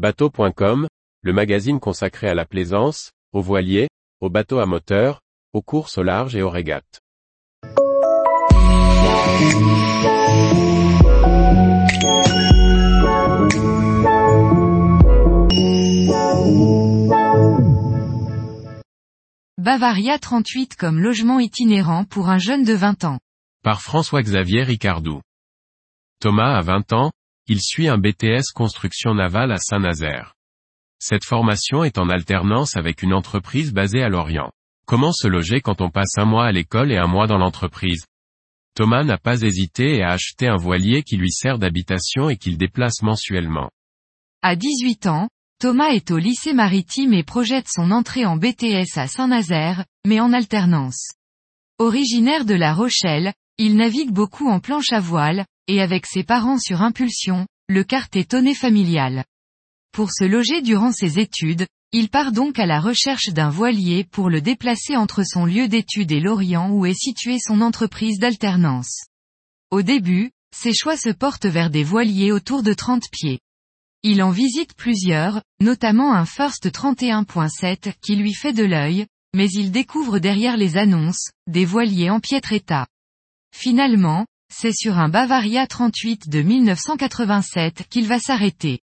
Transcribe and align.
Bateau.com, 0.00 0.88
le 1.20 1.32
magazine 1.34 1.78
consacré 1.78 2.26
à 2.26 2.34
la 2.34 2.46
plaisance, 2.46 3.12
aux 3.34 3.42
voiliers, 3.42 3.90
aux 4.22 4.30
bateaux 4.30 4.58
à 4.58 4.64
moteur, 4.64 5.20
aux 5.52 5.60
courses 5.60 5.98
au 5.98 6.02
large 6.02 6.34
et 6.34 6.40
aux 6.40 6.48
régates. 6.48 7.02
Bavaria 19.58 20.18
38 20.18 20.76
comme 20.76 20.98
logement 20.98 21.40
itinérant 21.40 22.04
pour 22.06 22.30
un 22.30 22.38
jeune 22.38 22.64
de 22.64 22.72
20 22.72 23.04
ans. 23.04 23.18
Par 23.62 23.82
François-Xavier 23.82 24.62
Ricardou. 24.62 25.20
Thomas 26.20 26.56
a 26.56 26.62
20 26.62 26.94
ans, 26.94 27.10
il 27.50 27.60
suit 27.60 27.88
un 27.88 27.98
BTS 27.98 28.52
construction 28.54 29.12
navale 29.12 29.50
à 29.50 29.56
Saint-Nazaire. 29.56 30.36
Cette 31.00 31.24
formation 31.24 31.82
est 31.82 31.98
en 31.98 32.08
alternance 32.08 32.76
avec 32.76 33.02
une 33.02 33.12
entreprise 33.12 33.72
basée 33.72 34.04
à 34.04 34.08
Lorient. 34.08 34.52
Comment 34.86 35.10
se 35.10 35.26
loger 35.26 35.60
quand 35.60 35.80
on 35.80 35.90
passe 35.90 36.16
un 36.16 36.26
mois 36.26 36.46
à 36.46 36.52
l'école 36.52 36.92
et 36.92 36.96
un 36.96 37.08
mois 37.08 37.26
dans 37.26 37.38
l'entreprise? 37.38 38.04
Thomas 38.76 39.02
n'a 39.02 39.18
pas 39.18 39.42
hésité 39.42 39.96
et 39.96 40.02
a 40.04 40.12
acheté 40.12 40.46
un 40.46 40.54
voilier 40.54 41.02
qui 41.02 41.16
lui 41.16 41.32
sert 41.32 41.58
d'habitation 41.58 42.28
et 42.28 42.36
qu'il 42.36 42.56
déplace 42.56 43.02
mensuellement. 43.02 43.68
À 44.42 44.54
18 44.54 45.08
ans, 45.08 45.28
Thomas 45.58 45.88
est 45.88 46.12
au 46.12 46.18
lycée 46.18 46.52
maritime 46.52 47.14
et 47.14 47.24
projette 47.24 47.66
son 47.68 47.90
entrée 47.90 48.26
en 48.26 48.36
BTS 48.36 48.96
à 48.96 49.08
Saint-Nazaire, 49.08 49.84
mais 50.06 50.20
en 50.20 50.32
alternance. 50.32 51.14
Originaire 51.80 52.44
de 52.44 52.54
La 52.54 52.74
Rochelle, 52.74 53.34
il 53.58 53.74
navigue 53.74 54.12
beaucoup 54.12 54.48
en 54.48 54.60
planche 54.60 54.92
à 54.92 55.00
voile, 55.00 55.46
et 55.70 55.80
avec 55.80 56.04
ses 56.04 56.24
parents 56.24 56.58
sur 56.58 56.82
impulsion, 56.82 57.46
le 57.68 57.84
kart 57.84 58.14
est 58.16 58.32
tonné 58.32 58.54
familial. 58.54 59.24
Pour 59.92 60.10
se 60.10 60.24
loger 60.24 60.62
durant 60.62 60.90
ses 60.90 61.20
études, 61.20 61.66
il 61.92 62.08
part 62.08 62.32
donc 62.32 62.58
à 62.58 62.66
la 62.66 62.80
recherche 62.80 63.28
d'un 63.28 63.50
voilier 63.50 64.02
pour 64.02 64.30
le 64.30 64.40
déplacer 64.40 64.96
entre 64.96 65.22
son 65.24 65.44
lieu 65.44 65.68
d'études 65.68 66.10
et 66.10 66.18
Lorient 66.18 66.70
où 66.70 66.86
est 66.86 67.00
située 67.00 67.38
son 67.38 67.60
entreprise 67.60 68.18
d'alternance. 68.18 69.04
Au 69.70 69.82
début, 69.82 70.32
ses 70.52 70.74
choix 70.74 70.96
se 70.96 71.10
portent 71.10 71.46
vers 71.46 71.70
des 71.70 71.84
voiliers 71.84 72.32
autour 72.32 72.64
de 72.64 72.74
30 72.74 73.04
pieds. 73.12 73.38
Il 74.02 74.24
en 74.24 74.30
visite 74.30 74.74
plusieurs, 74.74 75.40
notamment 75.60 76.14
un 76.14 76.26
First 76.26 76.68
31.7 76.68 77.92
qui 78.02 78.16
lui 78.16 78.34
fait 78.34 78.52
de 78.52 78.64
l'œil, 78.64 79.06
mais 79.34 79.48
il 79.50 79.70
découvre 79.70 80.18
derrière 80.18 80.56
les 80.56 80.76
annonces, 80.76 81.30
des 81.46 81.64
voiliers 81.64 82.10
en 82.10 82.18
piètre 82.18 82.52
état. 82.52 82.88
Finalement, 83.54 84.26
c'est 84.52 84.74
sur 84.74 84.98
un 84.98 85.08
Bavaria 85.08 85.66
38 85.66 86.28
de 86.28 86.42
1987 86.42 87.86
qu'il 87.88 88.06
va 88.06 88.18
s'arrêter. 88.18 88.80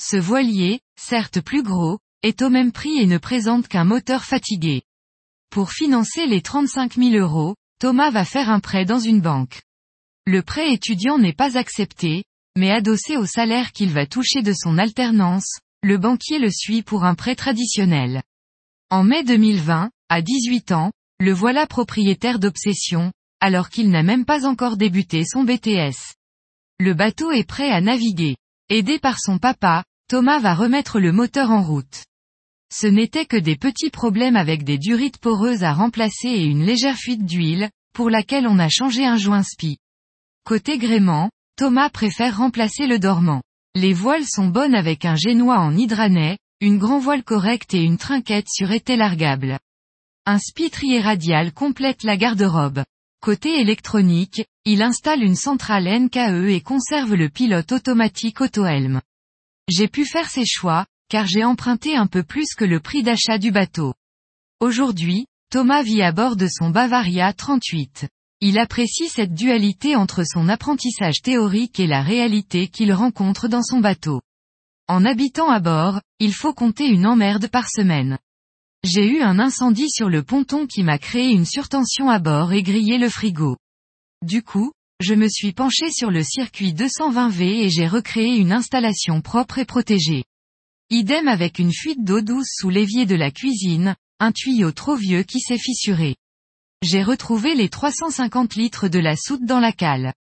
Ce 0.00 0.16
voilier, 0.16 0.80
certes 0.98 1.40
plus 1.40 1.62
gros, 1.62 1.98
est 2.22 2.42
au 2.42 2.50
même 2.50 2.72
prix 2.72 2.98
et 2.98 3.06
ne 3.06 3.18
présente 3.18 3.68
qu'un 3.68 3.84
moteur 3.84 4.24
fatigué. 4.24 4.82
Pour 5.50 5.70
financer 5.70 6.26
les 6.26 6.42
35 6.42 6.94
000 6.94 7.14
euros, 7.14 7.54
Thomas 7.78 8.10
va 8.10 8.24
faire 8.24 8.50
un 8.50 8.60
prêt 8.60 8.84
dans 8.84 8.98
une 8.98 9.20
banque. 9.20 9.62
Le 10.26 10.42
prêt 10.42 10.72
étudiant 10.72 11.18
n'est 11.18 11.34
pas 11.34 11.58
accepté, 11.58 12.24
mais 12.56 12.70
adossé 12.70 13.16
au 13.16 13.26
salaire 13.26 13.72
qu'il 13.72 13.90
va 13.90 14.06
toucher 14.06 14.42
de 14.42 14.52
son 14.52 14.78
alternance, 14.78 15.58
le 15.82 15.98
banquier 15.98 16.38
le 16.38 16.50
suit 16.50 16.82
pour 16.82 17.04
un 17.04 17.14
prêt 17.14 17.36
traditionnel. 17.36 18.22
En 18.90 19.04
mai 19.04 19.22
2020, 19.22 19.90
à 20.08 20.22
18 20.22 20.72
ans, 20.72 20.92
le 21.20 21.32
voilà 21.32 21.66
propriétaire 21.66 22.38
d'Obsession, 22.38 23.12
alors 23.44 23.68
qu'il 23.68 23.90
n'a 23.90 24.02
même 24.02 24.24
pas 24.24 24.46
encore 24.46 24.78
débuté 24.78 25.22
son 25.26 25.44
BTS. 25.44 26.14
Le 26.80 26.94
bateau 26.94 27.30
est 27.30 27.46
prêt 27.46 27.70
à 27.70 27.82
naviguer. 27.82 28.36
Aidé 28.70 28.98
par 28.98 29.20
son 29.20 29.36
papa, 29.36 29.84
Thomas 30.08 30.38
va 30.38 30.54
remettre 30.54 30.98
le 30.98 31.12
moteur 31.12 31.50
en 31.50 31.62
route. 31.62 32.04
Ce 32.72 32.86
n'était 32.86 33.26
que 33.26 33.36
des 33.36 33.56
petits 33.56 33.90
problèmes 33.90 34.36
avec 34.36 34.64
des 34.64 34.78
durites 34.78 35.18
poreuses 35.18 35.62
à 35.62 35.74
remplacer 35.74 36.28
et 36.28 36.44
une 36.44 36.64
légère 36.64 36.96
fuite 36.96 37.26
d'huile, 37.26 37.68
pour 37.92 38.08
laquelle 38.08 38.46
on 38.46 38.58
a 38.58 38.70
changé 38.70 39.04
un 39.04 39.18
joint 39.18 39.42
spi. 39.42 39.76
Côté 40.46 40.78
gréement, 40.78 41.30
Thomas 41.58 41.90
préfère 41.90 42.38
remplacer 42.38 42.86
le 42.86 42.98
dormant. 42.98 43.42
Les 43.74 43.92
voiles 43.92 44.26
sont 44.26 44.48
bonnes 44.48 44.74
avec 44.74 45.04
un 45.04 45.16
génois 45.16 45.58
en 45.58 45.76
hydranet, 45.76 46.38
une 46.62 46.78
grand 46.78 46.98
voile 46.98 47.22
correcte 47.22 47.74
et 47.74 47.82
une 47.82 47.98
trinquette 47.98 48.48
sur 48.48 48.72
été 48.72 48.96
largable. 48.96 49.58
Un 50.24 50.38
spitrier 50.38 51.02
radial 51.02 51.52
complète 51.52 52.04
la 52.04 52.16
garde-robe. 52.16 52.84
Côté 53.24 53.58
électronique, 53.58 54.44
il 54.66 54.82
installe 54.82 55.22
une 55.22 55.34
centrale 55.34 55.88
NKE 55.88 56.50
et 56.50 56.60
conserve 56.60 57.14
le 57.14 57.30
pilote 57.30 57.72
automatique 57.72 58.42
auto-helm. 58.42 59.00
J'ai 59.66 59.88
pu 59.88 60.04
faire 60.04 60.28
ces 60.28 60.44
choix, 60.44 60.84
car 61.08 61.26
j'ai 61.26 61.42
emprunté 61.42 61.96
un 61.96 62.06
peu 62.06 62.22
plus 62.22 62.54
que 62.54 62.66
le 62.66 62.80
prix 62.80 63.02
d'achat 63.02 63.38
du 63.38 63.50
bateau. 63.50 63.94
Aujourd'hui, 64.60 65.24
Thomas 65.50 65.82
vit 65.82 66.02
à 66.02 66.12
bord 66.12 66.36
de 66.36 66.46
son 66.46 66.68
Bavaria 66.68 67.32
38. 67.32 68.08
Il 68.42 68.58
apprécie 68.58 69.08
cette 69.08 69.32
dualité 69.32 69.96
entre 69.96 70.24
son 70.26 70.50
apprentissage 70.50 71.22
théorique 71.22 71.80
et 71.80 71.86
la 71.86 72.02
réalité 72.02 72.68
qu'il 72.68 72.92
rencontre 72.92 73.48
dans 73.48 73.62
son 73.62 73.80
bateau. 73.80 74.20
En 74.86 75.02
habitant 75.06 75.48
à 75.48 75.60
bord, 75.60 76.02
il 76.18 76.34
faut 76.34 76.52
compter 76.52 76.88
une 76.88 77.06
emmerde 77.06 77.48
par 77.48 77.70
semaine. 77.70 78.18
J'ai 78.84 79.06
eu 79.06 79.22
un 79.22 79.40
incendie 79.40 79.90
sur 79.90 80.08
le 80.08 80.22
ponton 80.22 80.66
qui 80.66 80.84
m'a 80.84 80.98
créé 80.98 81.30
une 81.30 81.46
surtension 81.46 82.08
à 82.08 82.20
bord 82.20 82.52
et 82.52 82.62
grillé 82.62 82.98
le 82.98 83.08
frigo. 83.08 83.56
Du 84.22 84.42
coup, 84.44 84.72
je 85.00 85.14
me 85.14 85.28
suis 85.28 85.52
penché 85.52 85.90
sur 85.90 86.12
le 86.12 86.22
circuit 86.22 86.72
220V 86.72 87.42
et 87.42 87.70
j'ai 87.70 87.88
recréé 87.88 88.36
une 88.36 88.52
installation 88.52 89.22
propre 89.22 89.58
et 89.58 89.64
protégée. 89.64 90.22
Idem 90.90 91.26
avec 91.26 91.58
une 91.58 91.72
fuite 91.72 92.04
d'eau 92.04 92.20
douce 92.20 92.50
sous 92.60 92.70
l'évier 92.70 93.06
de 93.06 93.16
la 93.16 93.32
cuisine, 93.32 93.96
un 94.20 94.30
tuyau 94.30 94.70
trop 94.70 94.94
vieux 94.94 95.24
qui 95.24 95.40
s'est 95.40 95.58
fissuré 95.58 96.14
j'ai 96.84 97.02
retrouvé 97.02 97.54
les 97.54 97.68
350 97.68 98.54
litres 98.56 98.88
de 98.88 98.98
la 98.98 99.16
soute 99.16 99.44
dans 99.44 99.58
la 99.58 99.72
cale. 99.72 100.12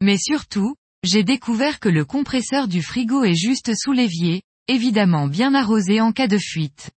Mais 0.00 0.16
surtout, 0.16 0.76
j'ai 1.02 1.24
découvert 1.24 1.80
que 1.80 1.88
le 1.88 2.04
compresseur 2.04 2.68
du 2.68 2.80
frigo 2.80 3.24
est 3.24 3.34
juste 3.34 3.72
sous 3.74 3.92
l'évier, 3.92 4.42
évidemment 4.68 5.26
bien 5.26 5.54
arrosé 5.54 6.00
en 6.00 6.12
cas 6.12 6.28
de 6.28 6.38
fuite. 6.38 6.90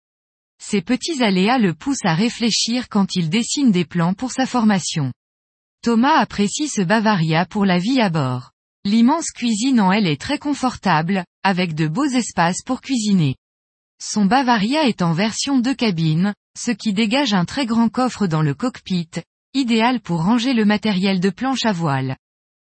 Ces 0.61 0.81
petits 0.81 1.23
aléas 1.23 1.57
le 1.57 1.73
poussent 1.73 2.05
à 2.05 2.13
réfléchir 2.13 2.89
quand 2.89 3.15
il 3.15 3.29
dessine 3.29 3.71
des 3.71 3.85
plans 3.85 4.13
pour 4.13 4.31
sa 4.31 4.45
formation. 4.45 5.13
Thomas 5.81 6.17
apprécie 6.17 6.67
ce 6.67 6.81
Bavaria 6.81 7.45
pour 7.45 7.65
la 7.65 7.79
vie 7.79 8.01
à 8.01 8.09
bord. 8.09 8.51
L'immense 8.83 9.31
cuisine 9.31 9.79
en 9.79 9.91
elle 9.91 10.07
est 10.07 10.19
très 10.19 10.37
confortable, 10.37 11.23
avec 11.43 11.75
de 11.75 11.87
beaux 11.87 12.05
espaces 12.05 12.61
pour 12.65 12.81
cuisiner. 12.81 13.35
Son 14.01 14.25
Bavaria 14.25 14.87
est 14.87 15.01
en 15.01 15.13
version 15.13 15.59
de 15.59 15.73
cabine, 15.73 16.33
ce 16.57 16.71
qui 16.71 16.93
dégage 16.93 17.33
un 17.33 17.45
très 17.45 17.65
grand 17.65 17.89
coffre 17.89 18.27
dans 18.27 18.41
le 18.41 18.53
cockpit, 18.53 19.09
idéal 19.53 19.99
pour 19.99 20.23
ranger 20.23 20.53
le 20.53 20.65
matériel 20.65 21.19
de 21.19 21.29
planche 21.29 21.65
à 21.65 21.71
voile. 21.71 22.17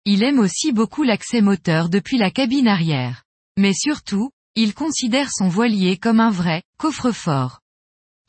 Il 0.05 0.25
aime 0.25 0.41
aussi 0.41 0.73
beaucoup 0.73 1.05
l'accès 1.05 1.41
moteur 1.41 1.89
depuis 1.89 2.19
la 2.19 2.31
cabine 2.31 2.67
arrière. 2.67 3.23
Mais 3.57 3.73
surtout, 3.73 4.31
il 4.57 4.75
considère 4.75 5.31
son 5.33 5.49
voilier 5.49 5.97
comme 5.97 6.21
un 6.21 6.31
vrai 6.31 6.63
coffre-fort. 6.77 7.62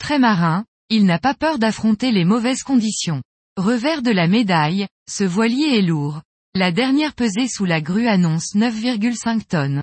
Très 0.03 0.19
marin, 0.19 0.66
il 0.90 1.06
n'a 1.06 1.18
pas 1.18 1.34
peur 1.34 1.59
d'affronter 1.59 2.12
les 2.12 2.25
mauvaises 2.25 2.64
conditions. 2.64 3.24
Revers 3.56 4.02
de 4.02 4.12
la 4.12 4.28
médaille, 4.28 4.86
ce 5.09 5.24
voilier 5.24 5.78
est 5.78 5.81
lourd. 5.81 6.22
La 6.53 6.74
dernière 6.74 7.14
pesée 7.14 7.47
sous 7.47 7.64
la 7.64 7.80
grue 7.80 8.09
annonce 8.09 8.53
9,5 8.53 9.46
tonnes. 9.46 9.81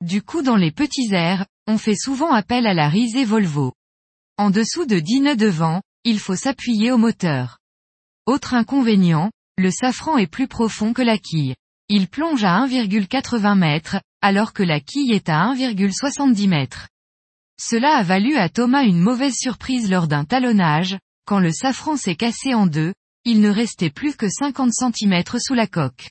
Du 0.00 0.22
coup 0.22 0.42
dans 0.42 0.56
les 0.56 0.72
petits 0.72 1.14
airs, 1.14 1.46
on 1.68 1.78
fait 1.78 1.94
souvent 1.94 2.32
appel 2.32 2.66
à 2.66 2.74
la 2.74 2.88
risée 2.88 3.24
Volvo. 3.24 3.74
En 4.38 4.50
dessous 4.50 4.86
de 4.86 4.98
10 4.98 5.20
nœuds 5.20 5.36
de 5.36 5.46
vent, 5.46 5.82
il 6.02 6.18
faut 6.18 6.34
s'appuyer 6.34 6.90
au 6.90 6.98
moteur. 6.98 7.60
Autre 8.26 8.54
inconvénient, 8.54 9.30
le 9.56 9.70
safran 9.70 10.18
est 10.18 10.26
plus 10.26 10.48
profond 10.48 10.92
que 10.92 11.02
la 11.02 11.16
quille. 11.16 11.54
Il 11.88 12.08
plonge 12.08 12.42
à 12.42 12.66
1,80 12.66 13.56
mètres, 13.56 14.00
alors 14.20 14.52
que 14.52 14.64
la 14.64 14.80
quille 14.80 15.12
est 15.12 15.28
à 15.28 15.54
1,70 15.54 16.48
mètres. 16.48 16.88
Cela 17.60 17.96
a 17.96 18.02
valu 18.02 18.36
à 18.36 18.48
Thomas 18.48 18.82
une 18.82 19.00
mauvaise 19.00 19.36
surprise 19.36 19.90
lors 19.90 20.08
d'un 20.08 20.24
talonnage, 20.24 20.98
quand 21.26 21.38
le 21.38 21.52
safran 21.52 21.96
s'est 21.96 22.16
cassé 22.16 22.52
en 22.52 22.66
deux, 22.66 22.92
il 23.24 23.40
ne 23.40 23.48
restait 23.48 23.90
plus 23.90 24.16
que 24.16 24.28
50 24.28 24.72
cm 24.72 25.22
sous 25.38 25.54
la 25.54 25.66
coque. 25.66 26.10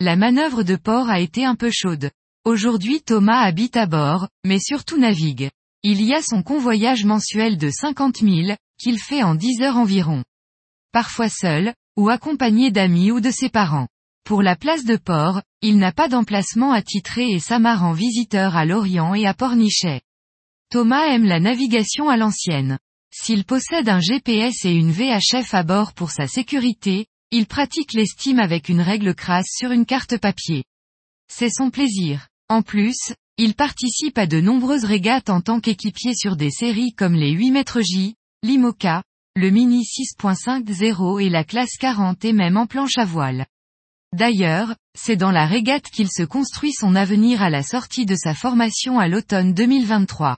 La 0.00 0.16
manœuvre 0.16 0.62
de 0.62 0.76
port 0.76 1.10
a 1.10 1.20
été 1.20 1.44
un 1.44 1.56
peu 1.56 1.70
chaude. 1.70 2.10
Aujourd'hui 2.44 3.02
Thomas 3.02 3.40
habite 3.40 3.76
à 3.76 3.86
bord, 3.86 4.28
mais 4.44 4.60
surtout 4.60 4.96
navigue. 4.96 5.50
Il 5.82 6.02
y 6.02 6.14
a 6.14 6.22
son 6.22 6.42
convoyage 6.42 7.04
mensuel 7.04 7.58
de 7.58 7.68
50 7.70 8.18
000, 8.18 8.56
qu'il 8.78 8.98
fait 8.98 9.22
en 9.22 9.34
10 9.34 9.62
heures 9.62 9.76
environ. 9.76 10.22
Parfois 10.92 11.28
seul, 11.28 11.74
ou 11.96 12.08
accompagné 12.08 12.70
d'amis 12.70 13.10
ou 13.10 13.20
de 13.20 13.30
ses 13.30 13.48
parents. 13.48 13.88
Pour 14.24 14.42
la 14.42 14.56
place 14.56 14.84
de 14.84 14.96
port, 14.96 15.42
il 15.62 15.78
n'a 15.78 15.92
pas 15.92 16.08
d'emplacement 16.08 16.72
attitré 16.72 17.28
et 17.30 17.40
s'amarre 17.40 17.84
en 17.84 17.92
visiteur 17.92 18.56
à 18.56 18.64
Lorient 18.64 19.14
et 19.14 19.26
à 19.26 19.34
Pornichet. 19.34 20.00
Thomas 20.70 21.06
aime 21.06 21.24
la 21.24 21.40
navigation 21.40 22.10
à 22.10 22.18
l'ancienne. 22.18 22.78
S'il 23.10 23.44
possède 23.44 23.88
un 23.88 24.00
GPS 24.00 24.66
et 24.66 24.72
une 24.72 24.90
VHF 24.90 25.54
à 25.54 25.62
bord 25.62 25.94
pour 25.94 26.10
sa 26.10 26.26
sécurité, 26.26 27.06
il 27.30 27.46
pratique 27.46 27.94
l'estime 27.94 28.38
avec 28.38 28.68
une 28.68 28.82
règle 28.82 29.14
crasse 29.14 29.48
sur 29.48 29.70
une 29.70 29.86
carte 29.86 30.18
papier. 30.18 30.64
C'est 31.26 31.48
son 31.48 31.70
plaisir. 31.70 32.28
En 32.50 32.60
plus, 32.60 33.14
Il 33.40 33.54
participe 33.54 34.18
à 34.18 34.26
de 34.26 34.40
nombreuses 34.40 34.84
régates 34.84 35.30
en 35.30 35.40
tant 35.40 35.60
qu'équipier 35.60 36.12
sur 36.14 36.34
des 36.34 36.50
séries 36.50 36.92
comme 36.92 37.14
les 37.14 37.30
8 37.30 37.52
mètres 37.52 37.80
J, 37.80 38.16
l'IMOCA, 38.42 39.04
le 39.36 39.50
Mini 39.50 39.84
6.50 39.84 41.22
et 41.22 41.30
la 41.30 41.44
classe 41.44 41.76
40 41.78 42.24
et 42.24 42.32
même 42.32 42.56
en 42.56 42.66
planche 42.66 42.98
à 42.98 43.04
voile. 43.04 43.46
D'ailleurs, 44.12 44.74
c'est 44.98 45.14
dans 45.14 45.30
la 45.30 45.46
régate 45.46 45.88
qu'il 45.88 46.10
se 46.10 46.24
construit 46.24 46.72
son 46.72 46.96
avenir 46.96 47.40
à 47.40 47.48
la 47.48 47.62
sortie 47.62 48.06
de 48.06 48.16
sa 48.16 48.34
formation 48.34 48.98
à 48.98 49.06
l'automne 49.06 49.54
2023. 49.54 50.36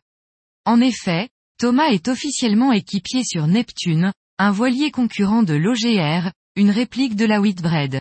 En 0.67 0.81
effet, 0.81 1.29
Thomas 1.59 1.89
est 1.89 2.09
officiellement 2.09 2.73
équipier 2.73 3.25
sur 3.25 3.47
Neptune, 3.47 4.13
un 4.39 4.51
voilier 4.51 4.91
concurrent 4.91 5.43
de 5.43 5.55
l'OGR, 5.55 6.33
une 6.57 6.71
réplique 6.71 7.17
de 7.17 7.25
la 7.25 7.41
Whitbread. 7.41 8.01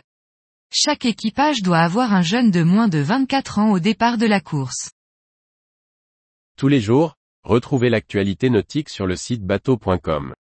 Chaque 0.71 1.05
équipage 1.05 1.61
doit 1.61 1.79
avoir 1.79 2.13
un 2.13 2.21
jeune 2.21 2.51
de 2.51 2.61
moins 2.61 2.87
de 2.87 2.99
24 2.99 3.59
ans 3.59 3.71
au 3.71 3.79
départ 3.79 4.17
de 4.17 4.25
la 4.25 4.39
course. 4.39 4.91
Tous 6.57 6.67
les 6.67 6.81
jours, 6.81 7.15
retrouvez 7.43 7.89
l'actualité 7.89 8.49
nautique 8.49 8.89
sur 8.89 9.07
le 9.07 9.15
site 9.15 9.43
bateau.com. 9.43 10.33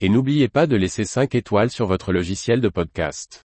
Et 0.00 0.08
n'oubliez 0.08 0.48
pas 0.48 0.66
de 0.66 0.76
laisser 0.76 1.04
5 1.04 1.34
étoiles 1.34 1.70
sur 1.70 1.86
votre 1.86 2.12
logiciel 2.12 2.60
de 2.60 2.68
podcast. 2.68 3.44